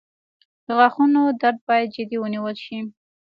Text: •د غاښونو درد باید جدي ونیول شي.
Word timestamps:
•د 0.65 0.67
غاښونو 0.77 1.21
درد 1.41 1.59
باید 1.69 1.93
جدي 1.95 2.17
ونیول 2.19 2.55
شي. 2.65 2.77